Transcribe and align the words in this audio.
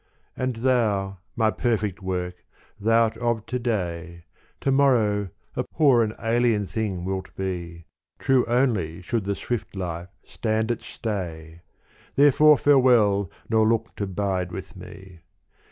And 0.35 0.55
thou, 0.55 1.19
my 1.35 1.51
perfect 1.51 2.01
work, 2.01 2.37
thou 2.79 3.05
'rt 3.05 3.17
of 3.17 3.45
to 3.45 3.59
day: 3.59 4.23
To 4.61 4.71
morrow 4.71 5.29
a 5.55 5.63
poor 5.63 6.01
and 6.01 6.15
alien 6.23 6.65
thing 6.65 7.05
wilt 7.05 7.35
be, 7.35 7.85
True 8.17 8.43
only 8.47 9.03
should 9.03 9.25
the 9.25 9.35
swift 9.35 9.75
life 9.75 10.09
stand 10.23 10.71
at 10.71 10.81
stay: 10.81 11.61
Therefore 12.15 12.57
farewell 12.57 13.29
nor 13.47 13.67
look 13.67 13.95
to 13.97 14.07
bide 14.07 14.51
with 14.51 14.75
me. 14.75 15.19